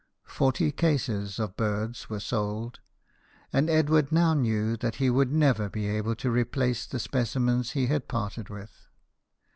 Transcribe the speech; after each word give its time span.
Forty 0.25 0.71
cases 0.71 1.37
of 1.37 1.55
birds 1.55 2.09
were 2.09 2.19
sold; 2.19 2.79
and 3.53 3.69
Edward 3.69 4.11
now 4.11 4.33
knew 4.33 4.75
that 4.77 4.95
he 4.95 5.11
would 5.11 5.31
never 5.31 5.69
be 5.69 5.85
able 5.85 6.15
to 6.15 6.31
replace 6.31 6.87
the 6.87 6.97
specimens 6.99 7.73
he 7.73 7.85
had 7.85 8.07
parted 8.07 8.49
with. 8.49 8.87